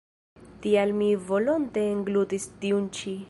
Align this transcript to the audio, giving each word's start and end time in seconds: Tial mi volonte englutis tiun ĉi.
Tial 0.63 0.93
mi 1.01 1.11
volonte 1.27 1.85
englutis 1.91 2.53
tiun 2.65 2.93
ĉi. 3.01 3.17